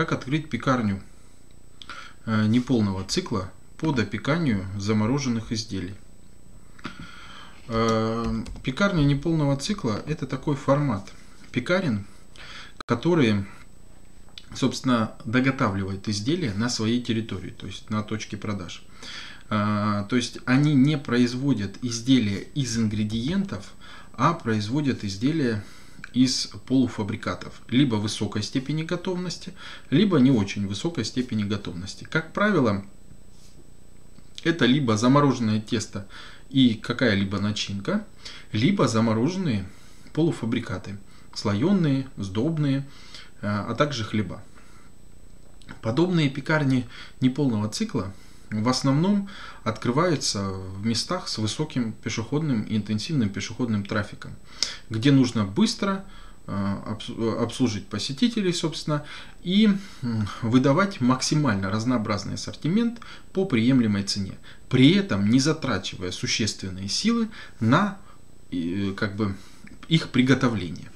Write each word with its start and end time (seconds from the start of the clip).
Как 0.00 0.12
открыть 0.12 0.48
пекарню 0.48 1.02
э, 2.24 2.46
неполного 2.46 3.04
цикла 3.04 3.52
по 3.76 3.92
допеканию 3.92 4.64
замороженных 4.78 5.52
изделий? 5.52 5.94
Э, 7.68 8.24
пекарня 8.62 9.02
неполного 9.02 9.58
цикла– 9.58 10.02
это 10.06 10.26
такой 10.26 10.56
формат 10.56 11.12
пекарен, 11.52 12.06
которые, 12.86 13.46
собственно, 14.54 15.12
доготавливают 15.26 16.08
изделия 16.08 16.54
на 16.54 16.70
своей 16.70 17.02
территории, 17.02 17.50
то 17.50 17.66
есть 17.66 17.90
на 17.90 18.02
точке 18.02 18.38
продаж. 18.38 18.82
Э, 19.50 20.06
то 20.08 20.16
есть 20.16 20.38
они 20.46 20.72
не 20.72 20.96
производят 20.96 21.76
изделия 21.82 22.38
из 22.54 22.74
ингредиентов, 22.78 23.74
а 24.14 24.32
производят 24.32 25.04
изделия 25.04 25.62
из 26.12 26.46
полуфабрикатов, 26.66 27.62
либо 27.68 27.96
высокой 27.96 28.42
степени 28.42 28.82
готовности, 28.82 29.52
либо 29.90 30.18
не 30.18 30.30
очень 30.30 30.66
высокой 30.66 31.04
степени 31.04 31.44
готовности. 31.44 32.04
Как 32.04 32.32
правило, 32.32 32.84
это 34.42 34.66
либо 34.66 34.96
замороженное 34.96 35.60
тесто 35.60 36.06
и 36.48 36.74
какая-либо 36.74 37.38
начинка, 37.38 38.04
либо 38.52 38.88
замороженные 38.88 39.68
полуфабрикаты, 40.12 40.98
слоеные, 41.34 42.08
сдобные, 42.16 42.88
а 43.40 43.74
также 43.74 44.04
хлеба. 44.04 44.42
Подобные 45.82 46.28
пекарни 46.28 46.88
неполного 47.20 47.68
цикла 47.68 48.12
в 48.50 48.68
основном 48.68 49.28
открываются 49.62 50.42
в 50.42 50.84
местах 50.84 51.28
с 51.28 51.38
высоким 51.38 51.92
пешеходным 51.92 52.62
и 52.62 52.76
интенсивным 52.76 53.30
пешеходным 53.30 53.84
трафиком, 53.84 54.34
где 54.88 55.12
нужно 55.12 55.44
быстро 55.44 56.04
э, 56.46 56.76
обслужить 57.40 57.86
посетителей, 57.86 58.52
собственно, 58.52 59.04
и 59.42 59.70
выдавать 60.42 61.00
максимально 61.00 61.70
разнообразный 61.70 62.34
ассортимент 62.34 63.00
по 63.32 63.44
приемлемой 63.44 64.02
цене, 64.02 64.34
при 64.68 64.94
этом 64.94 65.30
не 65.30 65.38
затрачивая 65.38 66.10
существенные 66.10 66.88
силы 66.88 67.28
на 67.60 67.98
э, 68.50 68.92
как 68.96 69.14
бы, 69.14 69.36
их 69.88 70.08
приготовление. 70.08 70.90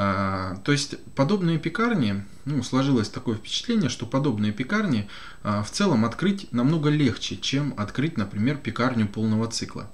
А, 0.00 0.56
то 0.64 0.70
есть 0.70 0.96
подобные 1.16 1.58
пекарни, 1.58 2.24
ну, 2.48 2.62
сложилось 2.62 3.10
такое 3.10 3.36
впечатление, 3.36 3.90
что 3.90 4.06
подобные 4.06 4.52
пекарни 4.52 5.08
а, 5.42 5.62
в 5.62 5.70
целом 5.70 6.04
открыть 6.06 6.50
намного 6.52 6.88
легче, 6.88 7.36
чем 7.36 7.74
открыть, 7.76 8.16
например, 8.16 8.56
пекарню 8.56 9.06
полного 9.06 9.48
цикла. 9.48 9.90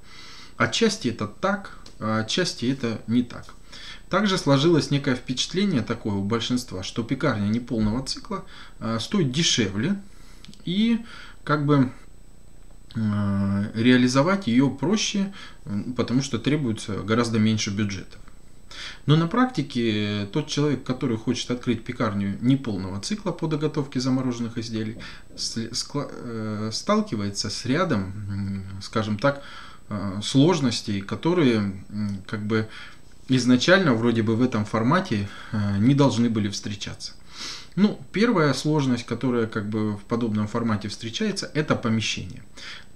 Отчасти 0.56 1.08
это 1.08 1.27
так, 1.27 1.77
а 1.98 2.20
отчасти 2.20 2.66
это 2.66 3.00
не 3.08 3.24
так. 3.24 3.46
Также 4.08 4.38
сложилось 4.38 4.92
некое 4.92 5.16
впечатление 5.16 5.83
такое 5.83 6.14
у 6.14 6.22
большинства, 6.22 6.84
что 6.84 7.02
пекарня 7.02 7.48
неполного 7.48 8.06
цикла 8.06 8.44
стоит 9.00 9.33
дешевле 9.33 10.00
и 10.64 11.05
как 11.42 11.66
бы 11.66 11.91
реализовать 12.94 14.46
ее 14.46 14.70
проще, 14.70 15.33
потому 15.96 16.22
что 16.22 16.39
требуется 16.39 16.98
гораздо 16.98 17.41
меньше 17.41 17.70
бюджетов. 17.70 18.20
Но 19.06 19.17
на 19.17 19.27
практике 19.27 20.27
тот 20.33 20.48
человек, 20.48 20.84
который 20.84 21.17
хочет 21.17 21.50
открыть 21.50 21.84
пекарню 21.84 22.39
неполного 22.41 23.00
цикла 23.00 23.33
по 23.33 23.47
доготовке 23.47 24.00
замороженных 24.00 24.58
изделий, 24.58 24.98
э, 25.55 26.70
сталкивается 26.72 27.50
с 27.50 27.64
рядом, 27.64 28.64
скажем 28.83 29.19
так, 29.19 29.42
э, 29.89 30.20
сложностей, 30.22 31.00
которые 31.00 31.84
как 32.27 32.47
бы 32.47 32.69
изначально 33.28 33.95
вроде 33.95 34.22
бы 34.22 34.36
в 34.36 34.42
этом 34.42 34.64
формате 34.64 35.29
э, 35.52 35.79
не 35.79 35.95
должны 35.95 36.29
были 36.29 36.48
встречаться. 36.48 37.12
Ну, 37.77 38.00
первая 38.12 38.55
сложность, 38.55 39.05
которая 39.05 39.46
как 39.46 39.68
бы 39.68 39.96
в 39.96 40.02
подобном 40.05 40.46
формате 40.46 40.89
встречается, 40.89 41.50
это 41.55 41.74
помещение. 41.74 42.42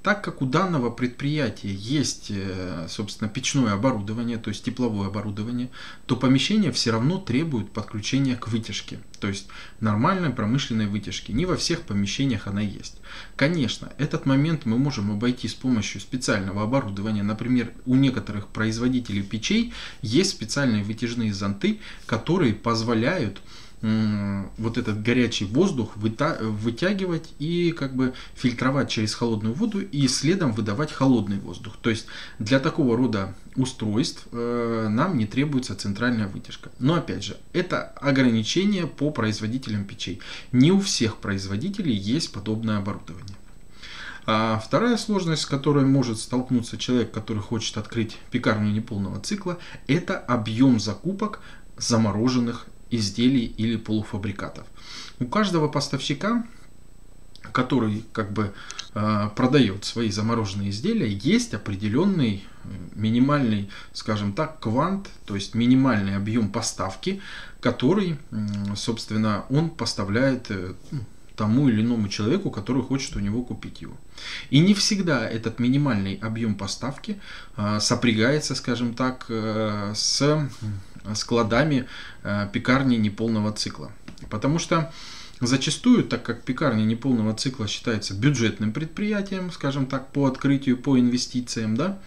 Так 0.02 0.22
как 0.22 0.40
у 0.42 0.46
данного 0.46 0.90
предприятия 0.90 1.74
есть, 1.74 2.30
э, 2.30 2.86
собственно, 2.88 3.28
печное 3.28 3.72
оборудование, 3.72 4.38
то 4.38 4.48
есть 4.48 4.64
тепловое 4.64 5.08
оборудование, 5.08 5.70
то 6.06 6.14
помещение 6.14 6.70
все 6.70 6.92
равно 6.92 7.18
требует 7.18 7.72
подключения 7.72 8.36
к 8.36 8.46
вытяжке, 8.46 9.00
то 9.18 9.26
есть 9.26 9.48
нормальной 9.80 10.30
промышленной 10.30 10.86
вытяжки. 10.86 11.32
Не 11.32 11.46
во 11.46 11.56
всех 11.56 11.82
помещениях 11.82 12.46
она 12.46 12.60
есть. 12.60 13.00
Конечно, 13.34 13.92
этот 13.98 14.24
момент 14.24 14.66
мы 14.66 14.78
можем 14.78 15.10
обойти 15.10 15.48
с 15.48 15.54
помощью 15.54 16.00
специального 16.00 16.62
оборудования. 16.62 17.24
Например, 17.24 17.72
у 17.84 17.96
некоторых 17.96 18.48
производителей 18.48 19.24
печей 19.24 19.74
есть 20.00 20.30
специальные 20.30 20.84
вытяжные 20.84 21.34
зонты, 21.34 21.80
которые 22.06 22.54
позволяют 22.54 23.40
вот 23.80 24.76
этот 24.76 25.02
горячий 25.02 25.44
воздух 25.44 25.96
вытягивать 25.96 27.32
и 27.38 27.70
как 27.72 27.94
бы 27.94 28.12
фильтровать 28.34 28.88
через 28.88 29.14
холодную 29.14 29.54
воду 29.54 29.80
и 29.80 30.08
следом 30.08 30.52
выдавать 30.52 30.92
холодный 30.92 31.38
воздух. 31.38 31.76
То 31.80 31.90
есть 31.90 32.06
для 32.38 32.58
такого 32.58 32.96
рода 32.96 33.34
устройств 33.54 34.26
э, 34.32 34.88
нам 34.90 35.16
не 35.16 35.26
требуется 35.26 35.76
центральная 35.76 36.28
вытяжка. 36.28 36.70
Но 36.78 36.94
опять 36.94 37.24
же, 37.24 37.36
это 37.52 37.84
ограничение 38.00 38.86
по 38.86 39.10
производителям 39.10 39.84
печей. 39.84 40.20
Не 40.52 40.72
у 40.72 40.80
всех 40.80 41.18
производителей 41.18 41.94
есть 41.94 42.32
подобное 42.32 42.78
оборудование. 42.78 43.36
А 44.26 44.58
вторая 44.58 44.96
сложность, 44.96 45.42
с 45.42 45.46
которой 45.46 45.86
может 45.86 46.18
столкнуться 46.18 46.76
человек, 46.76 47.12
который 47.12 47.42
хочет 47.42 47.78
открыть 47.78 48.18
пекарню 48.30 48.70
неполного 48.70 49.20
цикла, 49.20 49.58
это 49.86 50.18
объем 50.18 50.78
закупок 50.80 51.40
замороженных 51.78 52.66
изделий 52.90 53.46
или 53.46 53.76
полуфабрикатов. 53.76 54.66
У 55.20 55.26
каждого 55.26 55.68
поставщика, 55.68 56.44
который 57.52 58.04
как 58.12 58.32
бы 58.32 58.52
э, 58.94 59.28
продает 59.34 59.84
свои 59.84 60.10
замороженные 60.10 60.70
изделия, 60.70 61.08
есть 61.08 61.54
определенный 61.54 62.44
э, 62.64 62.68
минимальный, 62.94 63.70
скажем 63.92 64.32
так, 64.32 64.60
квант, 64.60 65.08
то 65.26 65.34
есть 65.34 65.54
минимальный 65.54 66.16
объем 66.16 66.50
поставки, 66.50 67.20
который, 67.60 68.18
собственно, 68.76 69.44
он 69.50 69.70
поставляет 69.70 70.50
э, 70.50 70.74
ну, 70.90 71.00
тому 71.36 71.68
или 71.68 71.82
иному 71.82 72.08
человеку, 72.08 72.50
который 72.50 72.82
хочет 72.82 73.16
у 73.16 73.20
него 73.20 73.42
купить 73.42 73.80
его. 73.82 73.96
И 74.50 74.58
не 74.58 74.74
всегда 74.74 75.28
этот 75.28 75.60
минимальный 75.60 76.16
объем 76.16 76.56
поставки 76.56 77.20
сопрягается, 77.78 78.56
скажем 78.56 78.92
так, 78.94 79.26
с 79.28 80.48
складами 81.14 81.86
э, 82.22 82.48
пекарни 82.52 82.96
неполного 82.96 83.52
цикла. 83.52 83.92
Потому 84.30 84.58
что 84.58 84.92
Зачастую, 85.40 86.02
так 86.04 86.24
как 86.24 86.42
пекарня 86.42 86.82
неполного 86.82 87.32
цикла 87.32 87.68
считается 87.68 88.14
бюджетным 88.14 88.72
предприятием, 88.72 89.52
скажем 89.52 89.86
так, 89.86 90.12
по 90.12 90.26
открытию, 90.26 90.76
по 90.76 90.98
инвестициям, 90.98 91.76
да, 91.76 91.98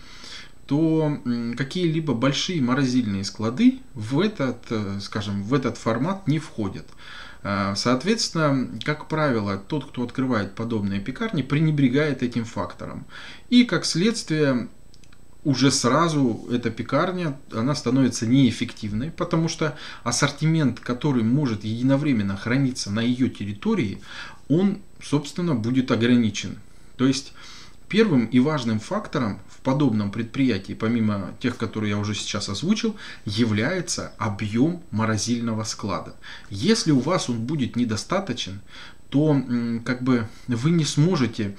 то 0.68 1.18
какие-либо 1.58 2.14
большие 2.14 2.62
морозильные 2.62 3.24
склады 3.24 3.80
в 3.94 4.20
этот, 4.20 4.58
э, 4.70 5.00
скажем, 5.02 5.44
в 5.44 5.54
этот 5.54 5.78
формат 5.78 6.28
не 6.28 6.40
входят. 6.40 6.86
Э, 7.44 7.74
соответственно, 7.76 8.70
как 8.84 9.08
правило, 9.08 9.58
тот, 9.58 9.86
кто 9.86 10.04
открывает 10.04 10.54
подобные 10.54 11.00
пекарни, 11.00 11.42
пренебрегает 11.42 12.24
этим 12.24 12.46
фактором. 12.46 13.06
И 13.50 13.64
как 13.64 13.86
следствие 13.86 14.68
уже 15.44 15.72
сразу 15.72 16.48
эта 16.52 16.70
пекарня, 16.70 17.38
она 17.52 17.74
становится 17.74 18.28
неэффективной, 18.28 19.12
потому 19.12 19.48
что 19.48 19.76
ассортимент, 20.04 20.80
который 20.80 21.24
может 21.24 21.64
единовременно 21.64 22.38
храниться 22.38 22.92
на 22.92 23.00
ее 23.00 23.30
территории, 23.30 24.02
он, 24.50 24.80
собственно, 25.02 25.56
будет 25.56 25.92
ограничен. 25.92 26.60
То 26.96 27.08
есть 27.08 27.34
первым 27.90 28.26
и 28.26 28.40
важным 28.40 28.80
фактором 28.80 29.40
в 29.50 29.62
подобном 29.62 30.12
предприятии, 30.12 30.74
помимо 30.74 31.32
тех, 31.40 31.58
которые 31.58 31.92
я 31.92 31.98
уже 31.98 32.14
сейчас 32.14 32.48
озвучил, 32.48 32.96
является 33.26 34.14
объем 34.18 34.84
морозильного 34.92 35.64
склада. 35.64 36.16
Если 36.50 36.92
у 36.92 37.00
вас 37.00 37.30
он 37.30 37.40
будет 37.40 37.76
недостаточен, 37.76 38.62
то 39.10 39.42
как 39.84 40.04
бы 40.04 40.28
вы 40.48 40.72
не 40.72 40.86
сможете 40.86 41.58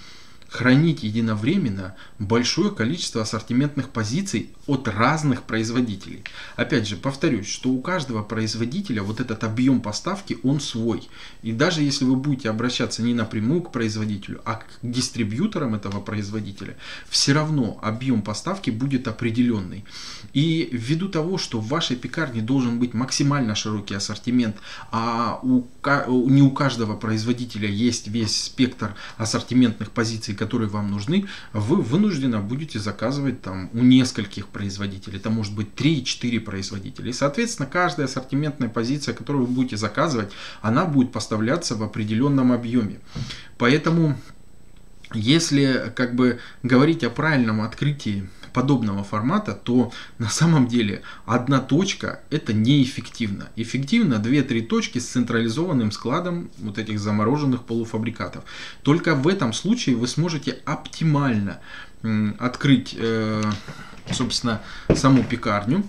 хранить 0.52 1.02
единовременно 1.02 1.96
большое 2.18 2.70
количество 2.70 3.22
ассортиментных 3.22 3.88
позиций 3.88 4.50
от 4.66 4.86
разных 4.86 5.44
производителей. 5.44 6.24
Опять 6.56 6.86
же, 6.86 6.96
повторюсь, 6.96 7.48
что 7.48 7.70
у 7.70 7.80
каждого 7.80 8.22
производителя 8.22 9.02
вот 9.02 9.20
этот 9.20 9.44
объем 9.44 9.80
поставки, 9.80 10.38
он 10.42 10.60
свой. 10.60 11.08
И 11.42 11.52
даже 11.52 11.80
если 11.80 12.04
вы 12.04 12.16
будете 12.16 12.50
обращаться 12.50 13.02
не 13.02 13.14
напрямую 13.14 13.62
к 13.62 13.72
производителю, 13.72 14.42
а 14.44 14.56
к 14.56 14.64
дистрибьюторам 14.82 15.74
этого 15.74 16.00
производителя, 16.00 16.76
все 17.08 17.32
равно 17.32 17.78
объем 17.82 18.20
поставки 18.20 18.68
будет 18.68 19.08
определенный. 19.08 19.86
И 20.34 20.68
ввиду 20.70 21.08
того, 21.08 21.38
что 21.38 21.60
в 21.60 21.68
вашей 21.68 21.96
пекарне 21.96 22.42
должен 22.42 22.78
быть 22.78 22.92
максимально 22.92 23.54
широкий 23.54 23.94
ассортимент, 23.94 24.56
а 24.90 25.40
у, 25.42 25.64
не 26.28 26.42
у 26.42 26.50
каждого 26.50 26.94
производителя 26.94 27.68
есть 27.68 28.08
весь 28.08 28.42
спектр 28.44 28.94
ассортиментных 29.16 29.90
позиций, 29.90 30.34
которые 30.44 30.68
вам 30.68 30.90
нужны, 30.90 31.26
вы 31.52 31.76
вынуждены 31.76 32.38
будете 32.38 32.78
заказывать 32.78 33.42
там 33.42 33.70
у 33.72 33.78
нескольких 33.78 34.48
производителей. 34.48 35.18
Это 35.18 35.30
может 35.30 35.54
быть 35.54 35.68
3-4 35.76 36.40
производителя. 36.40 37.10
И, 37.10 37.12
соответственно, 37.12 37.68
каждая 37.68 38.06
ассортиментная 38.06 38.68
позиция, 38.68 39.14
которую 39.14 39.46
вы 39.46 39.52
будете 39.52 39.76
заказывать, 39.76 40.32
она 40.60 40.84
будет 40.84 41.12
поставляться 41.12 41.76
в 41.76 41.82
определенном 41.82 42.52
объеме. 42.52 43.00
Поэтому 43.58 44.16
если 45.14 45.92
как 45.94 46.14
бы 46.14 46.40
говорить 46.62 47.04
о 47.04 47.10
правильном 47.10 47.60
открытии 47.60 48.28
подобного 48.52 49.04
формата, 49.04 49.52
то 49.54 49.92
на 50.18 50.28
самом 50.28 50.66
деле 50.66 51.02
одна 51.26 51.60
точка 51.60 52.20
это 52.30 52.52
неэффективно. 52.52 53.48
Эффективно 53.56 54.14
2-3 54.14 54.66
точки 54.66 54.98
с 54.98 55.08
централизованным 55.08 55.92
складом 55.92 56.50
вот 56.58 56.78
этих 56.78 57.00
замороженных 57.00 57.64
полуфабрикатов. 57.64 58.44
Только 58.82 59.14
в 59.14 59.28
этом 59.28 59.52
случае 59.52 59.96
вы 59.96 60.06
сможете 60.08 60.58
оптимально 60.64 61.60
открыть, 62.38 62.96
э, 62.98 63.42
собственно, 64.10 64.60
саму 64.94 65.22
пекарню 65.22 65.84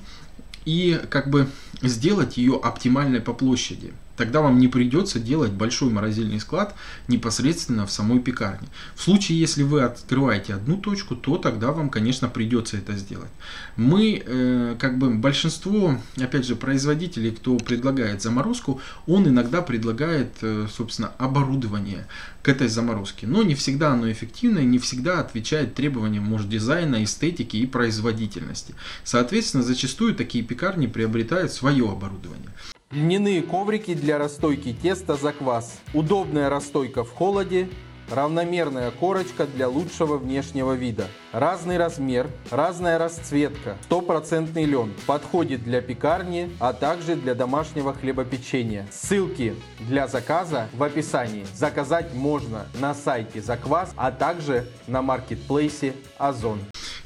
и 0.66 1.00
как 1.10 1.30
бы 1.30 1.48
сделать 1.82 2.38
ее 2.38 2.60
оптимальной 2.62 3.20
по 3.20 3.34
площади. 3.34 3.94
Тогда 4.16 4.42
вам 4.42 4.60
не 4.60 4.68
придется 4.68 5.20
делать 5.20 5.52
большой 5.52 5.90
морозильный 5.90 6.40
склад 6.40 6.76
непосредственно 7.08 7.88
в 7.88 7.92
самой 7.92 8.20
пекарне. 8.20 8.68
В 8.96 9.02
случае, 9.02 9.40
если 9.40 9.64
вы 9.64 9.82
открываете 9.82 10.54
одну 10.54 10.78
точку, 10.78 11.16
то 11.16 11.38
тогда 11.38 11.72
вам, 11.72 11.90
конечно, 11.90 12.30
придется 12.30 12.78
это 12.78 12.94
сделать. 12.94 13.32
Мы, 13.76 14.22
э, 14.24 14.76
как 14.78 15.00
бы 15.00 15.10
большинство, 15.10 15.98
опять 16.18 16.46
же, 16.46 16.56
производителей, 16.56 17.32
кто 17.32 17.58
предлагает 17.58 18.22
заморозку, 18.22 18.82
он 19.08 19.28
иногда 19.28 19.64
предлагает, 19.64 20.36
э, 20.42 20.68
собственно, 20.72 21.12
оборудование 21.18 22.06
к 22.44 22.50
этой 22.50 22.68
заморозке. 22.68 23.26
Но 23.26 23.42
не 23.42 23.56
всегда 23.56 23.94
оно 23.94 24.12
эффективно 24.12 24.60
и 24.60 24.66
не 24.66 24.78
всегда 24.78 25.22
отвечает 25.22 25.74
требованиям, 25.74 26.24
может, 26.24 26.50
дизайна, 26.50 27.04
эстетики 27.04 27.58
и 27.58 27.66
производительности. 27.66 28.76
Соответственно, 29.04 29.64
зачастую 29.64 30.14
такие 30.14 30.44
пекарни 30.44 30.86
приобретают 30.86 31.52
свое 31.52 31.90
оборудование. 31.90 32.50
Льняные 32.94 33.42
коврики 33.42 33.96
для 33.96 34.20
расстойки 34.20 34.72
теста 34.72 35.16
за 35.16 35.34
квас. 35.34 35.80
Удобная 35.96 36.48
расстойка 36.48 37.04
в 37.04 37.10
холоде. 37.10 37.68
Равномерная 38.12 38.92
корочка 38.92 39.48
для 39.48 39.68
лучшего 39.68 40.20
внешнего 40.20 40.74
вида. 40.74 41.08
Разный 41.32 41.78
размер, 41.78 42.30
разная 42.52 43.00
расцветка. 43.00 43.78
Стопроцентный 43.86 44.66
лен. 44.66 44.94
Подходит 45.08 45.64
для 45.64 45.82
пекарни, 45.82 46.52
а 46.60 46.74
также 46.74 47.16
для 47.16 47.34
домашнего 47.34 47.96
хлебопечения. 47.96 48.86
Ссылки 48.92 49.56
для 49.80 50.08
заказа 50.08 50.70
в 50.74 50.84
описании. 50.84 51.48
Заказать 51.56 52.14
можно 52.14 52.68
на 52.80 52.94
сайте 52.94 53.42
Заквас, 53.42 53.92
а 53.96 54.12
также 54.12 54.68
на 54.86 55.02
маркетплейсе 55.02 55.96
Озон. 56.20 56.60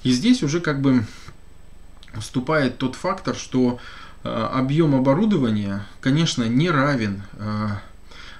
И 0.03 0.11
здесь 0.11 0.43
уже 0.43 0.59
как 0.59 0.81
бы 0.81 1.05
вступает 2.19 2.77
тот 2.77 2.95
фактор, 2.95 3.35
что 3.35 3.79
объем 4.23 4.95
оборудования, 4.95 5.85
конечно, 6.01 6.43
не 6.43 6.69
равен 6.69 7.23
э, 7.33 7.67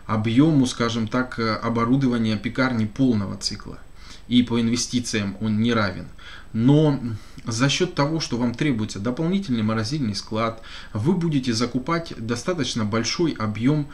объему, 0.06 0.66
скажем 0.66 1.08
так, 1.08 1.40
э, 1.40 1.56
оборудования 1.56 2.38
пекарни 2.38 2.86
полного 2.86 3.38
цикла. 3.38 3.80
И 4.28 4.44
по 4.44 4.60
инвестициям 4.60 5.38
он 5.40 5.62
не 5.62 5.74
равен. 5.74 6.08
Но 6.52 7.00
за 7.46 7.70
счет 7.70 7.96
того, 7.96 8.20
что 8.20 8.38
вам 8.38 8.54
требуется 8.54 9.00
дополнительный 9.00 9.64
морозильный 9.64 10.16
склад, 10.16 10.62
вы 10.94 11.14
будете 11.14 11.54
закупать 11.54 12.14
достаточно 12.18 12.84
большой 12.84 13.32
объем 13.34 13.88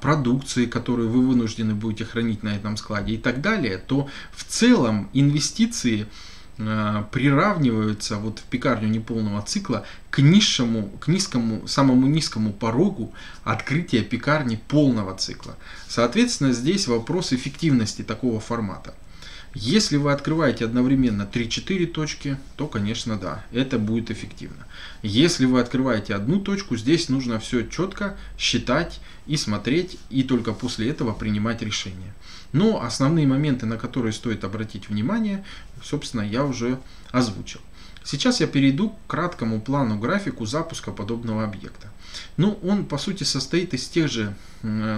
продукции, 0.00 0.66
которую 0.66 1.10
вы 1.10 1.24
вынуждены 1.24 1.74
будете 1.74 2.04
хранить 2.04 2.42
на 2.42 2.56
этом 2.56 2.76
складе 2.76 3.14
и 3.14 3.18
так 3.18 3.40
далее, 3.40 3.78
то 3.78 4.08
в 4.32 4.44
целом 4.44 5.08
инвестиции 5.12 6.02
Э, 6.02 6.10
приравниваются 6.56 8.16
вот 8.16 8.38
в 8.38 8.42
пекарню 8.44 8.88
неполного 8.88 9.42
цикла 9.42 9.84
к 10.10 10.20
низшему, 10.20 10.88
к 11.00 11.08
низкому, 11.08 11.68
самому 11.68 12.06
низкому 12.06 12.52
порогу 12.52 13.12
открытия 13.44 14.02
пекарни 14.02 14.56
полного 14.68 15.14
цикла. 15.16 15.56
Соответственно, 15.88 16.52
здесь 16.52 16.88
вопрос 16.88 17.32
эффективности 17.32 18.02
такого 18.02 18.40
формата. 18.40 18.94
Если 19.54 19.96
вы 19.96 20.12
открываете 20.12 20.64
одновременно 20.64 21.28
3-4 21.30 21.86
точки, 21.86 22.36
то, 22.56 22.66
конечно, 22.66 23.18
да, 23.18 23.44
это 23.52 23.78
будет 23.78 24.10
эффективно. 24.10 24.66
Если 25.02 25.46
вы 25.46 25.60
открываете 25.60 26.14
одну 26.14 26.40
точку, 26.40 26.76
здесь 26.76 27.08
нужно 27.08 27.38
все 27.38 27.66
четко 27.66 28.16
считать 28.38 29.00
и 29.26 29.36
смотреть, 29.36 29.98
и 30.10 30.22
только 30.22 30.52
после 30.52 30.90
этого 30.90 31.12
принимать 31.12 31.62
решение. 31.62 32.12
Но 32.52 32.82
основные 32.82 33.26
моменты, 33.26 33.66
на 33.66 33.76
которые 33.76 34.12
стоит 34.12 34.44
обратить 34.44 34.88
внимание, 34.88 35.44
собственно, 35.82 36.22
я 36.22 36.44
уже 36.44 36.78
озвучил. 37.10 37.60
Сейчас 38.06 38.40
я 38.40 38.46
перейду 38.46 38.90
к 38.90 38.94
краткому 39.08 39.60
плану 39.60 39.98
графику 39.98 40.46
запуска 40.46 40.92
подобного 40.92 41.42
объекта. 41.42 41.88
Ну, 42.36 42.56
он 42.62 42.84
по 42.84 42.98
сути 42.98 43.24
состоит 43.24 43.74
из 43.74 43.88
тех 43.88 44.08
же, 44.08 44.32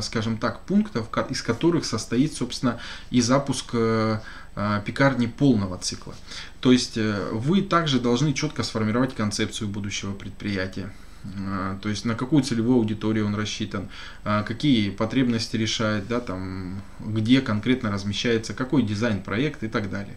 скажем 0.03 0.37
так, 0.37 0.61
пунктов, 0.67 1.09
из 1.31 1.41
которых 1.41 1.87
состоит, 1.87 2.35
собственно, 2.35 2.79
и 3.11 3.23
запуск 3.23 3.71
э, 3.73 4.21
э, 4.57 4.83
пекарни 4.85 5.27
полного 5.27 5.79
цикла. 5.79 6.15
То 6.61 6.71
есть 6.71 6.99
э, 6.99 7.31
вы 7.33 7.63
также 7.63 7.99
должны 7.99 8.35
четко 8.35 8.63
сформировать 8.63 9.15
концепцию 9.15 9.69
будущего 9.71 10.13
предприятия. 10.13 10.93
А, 11.37 11.79
то 11.81 11.89
есть 11.89 12.05
на 12.05 12.15
какую 12.15 12.43
целевую 12.43 12.77
аудиторию 12.77 13.27
он 13.27 13.35
рассчитан, 13.35 13.89
а, 14.25 14.43
какие 14.43 14.91
потребности 14.91 15.57
решает, 15.57 16.09
да, 16.09 16.21
там, 16.21 16.81
где 17.01 17.41
конкретно 17.41 17.91
размещается, 17.91 18.55
какой 18.55 18.83
дизайн 18.83 19.23
проект 19.23 19.63
и 19.63 19.69
так 19.69 19.91
далее. 19.91 20.17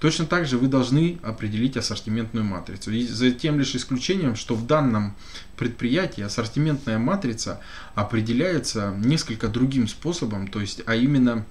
Точно 0.00 0.24
так 0.24 0.46
же 0.46 0.56
вы 0.56 0.68
должны 0.68 1.18
определить 1.22 1.76
ассортиментную 1.76 2.44
матрицу. 2.44 2.90
И 2.90 3.06
за 3.06 3.30
тем 3.32 3.58
лишь 3.58 3.74
исключением, 3.74 4.34
что 4.34 4.54
в 4.54 4.66
данном 4.66 5.14
предприятии 5.56 6.22
ассортиментная 6.22 6.98
матрица 6.98 7.60
определяется 7.94 8.94
несколько 8.98 9.48
другим 9.48 9.88
способом, 9.88 10.48
то 10.48 10.60
есть, 10.60 10.82
а 10.86 10.94
именно 10.94 11.44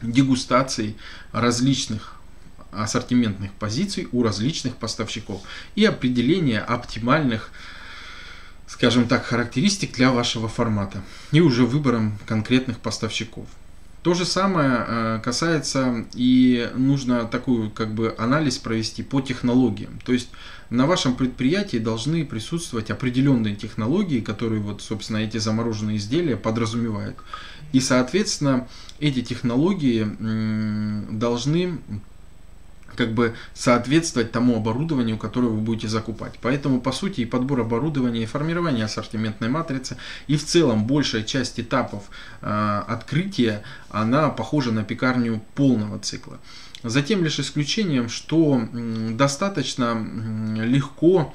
дегустацией 0.00 0.96
различных 1.32 2.20
ассортиментных 2.72 3.52
позиций 3.52 4.08
у 4.12 4.22
различных 4.22 4.76
поставщиков 4.76 5.42
и 5.74 5.84
определение 5.84 6.60
оптимальных 6.60 7.50
скажем 8.70 9.08
так, 9.08 9.26
характеристик 9.26 9.92
для 9.96 10.12
вашего 10.12 10.48
формата 10.48 11.02
и 11.32 11.40
уже 11.40 11.64
выбором 11.64 12.18
конкретных 12.26 12.78
поставщиков. 12.78 13.46
То 14.02 14.14
же 14.14 14.24
самое 14.24 14.84
э, 14.86 15.20
касается 15.22 16.06
и 16.14 16.70
нужно 16.74 17.24
такую 17.24 17.70
как 17.70 17.92
бы 17.92 18.14
анализ 18.16 18.58
провести 18.58 19.02
по 19.02 19.20
технологиям. 19.20 19.98
То 20.04 20.12
есть 20.12 20.30
на 20.70 20.86
вашем 20.86 21.16
предприятии 21.16 21.78
должны 21.78 22.24
присутствовать 22.24 22.90
определенные 22.90 23.56
технологии, 23.56 24.20
которые 24.20 24.62
вот, 24.62 24.80
собственно, 24.82 25.18
эти 25.18 25.36
замороженные 25.36 25.96
изделия 25.96 26.36
подразумевают. 26.36 27.16
И, 27.72 27.80
соответственно, 27.80 28.68
эти 29.00 29.20
технологии 29.20 30.06
должны 31.10 31.80
как 32.96 33.12
бы 33.12 33.34
соответствовать 33.54 34.32
тому 34.32 34.56
оборудованию, 34.56 35.18
которое 35.18 35.48
вы 35.48 35.60
будете 35.60 35.88
закупать. 35.88 36.34
Поэтому, 36.40 36.80
по 36.80 36.92
сути, 36.92 37.22
и 37.22 37.24
подбор 37.24 37.60
оборудования, 37.60 38.22
и 38.22 38.26
формирование 38.26 38.84
ассортиментной 38.84 39.48
матрицы, 39.48 39.96
и 40.26 40.36
в 40.36 40.44
целом 40.44 40.86
большая 40.86 41.22
часть 41.22 41.60
этапов 41.60 42.04
э, 42.40 42.82
открытия, 42.88 43.62
она 43.90 44.28
похожа 44.30 44.72
на 44.72 44.84
пекарню 44.84 45.42
полного 45.54 45.98
цикла. 45.98 46.38
Затем 46.82 47.22
лишь 47.22 47.38
исключением, 47.38 48.08
что 48.08 48.62
достаточно 48.72 50.06
легко 50.56 51.34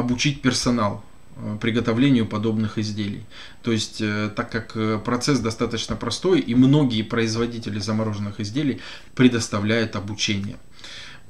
Обучить 0.00 0.42
персонал 0.42 1.04
э, 1.36 1.56
приготовлению 1.60 2.26
подобных 2.26 2.78
изделий. 2.78 3.24
То 3.62 3.72
есть, 3.72 4.00
э, 4.00 4.30
так 4.34 4.50
как 4.50 4.72
э, 4.74 4.98
процесс 5.04 5.38
достаточно 5.38 5.96
простой, 5.96 6.40
и 6.40 6.54
многие 6.54 7.02
производители 7.02 7.78
замороженных 7.78 8.40
изделий 8.40 8.80
предоставляют 9.14 9.96
обучение. 9.96 10.56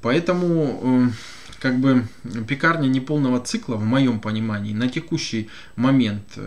Поэтому 0.03 1.13
как 1.61 1.79
бы 1.79 2.07
пекарня 2.49 2.89
неполного 2.89 3.39
цикла, 3.39 3.77
в 3.77 3.85
моем 3.85 4.19
понимании, 4.19 4.73
на 4.73 4.89
текущий 4.89 5.51
момент, 5.77 6.39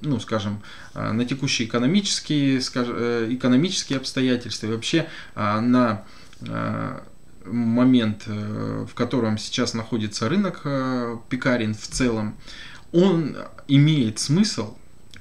ну, 0.00 0.20
скажем, 0.20 0.62
на 0.94 1.24
текущие 1.24 1.66
экономические, 1.66 2.60
скажем, 2.60 2.94
экономические 3.34 3.98
обстоятельства 3.98 4.68
и 4.68 4.70
вообще 4.70 5.08
на 5.34 6.04
момент, 7.44 8.26
в 8.26 8.92
котором 8.94 9.38
сейчас 9.38 9.74
находится 9.74 10.28
рынок 10.28 10.62
пекарен 11.28 11.74
в 11.74 11.86
целом, 11.86 12.36
он 12.92 13.36
имеет 13.68 14.18
смысл 14.18 14.76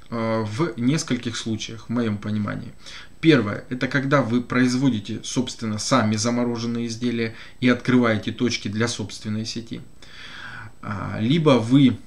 в 0.10 0.74
нескольких 0.77 1.36
случаях, 1.36 1.86
в 1.88 1.89
моем 1.89 2.17
понимании. 2.17 2.74
Первое, 3.22 3.63
это 3.69 3.88
когда 3.88 4.22
вы 4.22 4.41
производите, 4.41 5.19
собственно, 5.24 5.79
сами 5.79 6.15
замороженные 6.15 6.86
изделия 6.88 7.34
и 7.60 7.67
открываете 7.69 8.31
точки 8.31 8.67
для 8.67 8.88
собственной 8.88 9.45
сети. 9.45 9.81
А, 10.84 11.17
либо 11.19 11.51
вы 11.51 11.98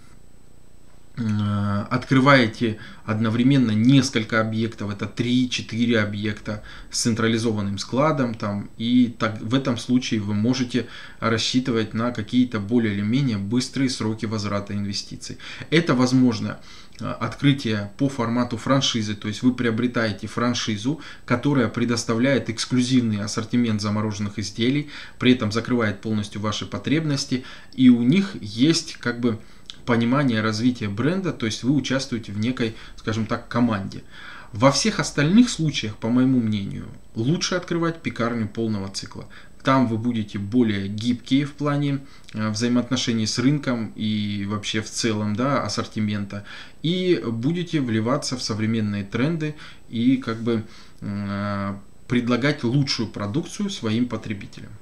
открываете 1.90 2.78
одновременно 3.04 3.72
несколько 3.72 4.40
объектов, 4.40 4.90
это 4.90 5.06
3-4 5.06 5.96
объекта 5.98 6.62
с 6.90 7.00
централизованным 7.00 7.78
складом, 7.78 8.34
там, 8.34 8.70
и 8.78 9.14
так, 9.18 9.40
в 9.40 9.54
этом 9.54 9.78
случае 9.78 10.20
вы 10.20 10.34
можете 10.34 10.86
рассчитывать 11.20 11.94
на 11.94 12.12
какие-то 12.12 12.60
более 12.60 12.94
или 12.94 13.02
менее 13.02 13.38
быстрые 13.38 13.90
сроки 13.90 14.26
возврата 14.26 14.74
инвестиций. 14.74 15.38
Это 15.70 15.94
возможно 15.94 16.58
Э, 17.00 17.12
открытие 17.20 17.92
по 17.96 18.08
формату 18.08 18.56
франшизы, 18.56 19.14
то 19.14 19.28
есть 19.28 19.42
вы 19.42 19.54
приобретаете 19.54 20.26
франшизу, 20.26 21.00
которая 21.26 21.68
предоставляет 21.68 22.50
эксклюзивный 22.50 23.22
ассортимент 23.22 23.80
замороженных 23.80 24.38
изделий, 24.40 24.90
при 25.18 25.32
этом 25.32 25.52
закрывает 25.52 26.00
полностью 26.00 26.40
ваши 26.40 26.66
потребности, 26.66 27.44
и 27.74 27.88
у 27.88 28.02
них 28.02 28.34
есть 28.40 28.96
как 28.96 29.20
бы 29.20 29.38
понимание 29.88 30.42
развития 30.42 30.90
бренда, 30.90 31.32
то 31.32 31.46
есть 31.46 31.62
вы 31.62 31.72
участвуете 31.72 32.30
в 32.30 32.38
некой, 32.38 32.76
скажем 32.96 33.24
так, 33.24 33.48
команде. 33.48 34.04
Во 34.52 34.70
всех 34.70 35.00
остальных 35.00 35.48
случаях, 35.48 35.96
по 35.96 36.08
моему 36.08 36.40
мнению, 36.40 36.88
лучше 37.14 37.54
открывать 37.54 38.02
пекарню 38.02 38.48
полного 38.48 38.90
цикла. 38.90 39.26
Там 39.62 39.86
вы 39.86 39.96
будете 39.96 40.38
более 40.38 40.88
гибкие 40.88 41.46
в 41.46 41.54
плане 41.54 42.00
э, 42.34 42.50
взаимоотношений 42.50 43.26
с 43.26 43.38
рынком 43.38 43.92
и 43.96 44.44
вообще 44.46 44.82
в 44.82 44.90
целом 44.90 45.34
да, 45.34 45.62
ассортимента. 45.64 46.44
И 46.82 47.22
будете 47.26 47.80
вливаться 47.80 48.36
в 48.36 48.42
современные 48.42 49.04
тренды 49.04 49.54
и 49.88 50.18
как 50.18 50.42
бы 50.42 50.64
э, 51.00 51.74
предлагать 52.08 52.62
лучшую 52.62 53.08
продукцию 53.08 53.70
своим 53.70 54.06
потребителям. 54.06 54.72